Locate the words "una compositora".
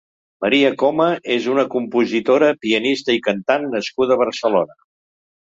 1.55-2.49